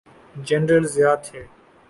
General 0.47 0.83
Zia 0.93 1.15
تھے۔ 1.25 1.41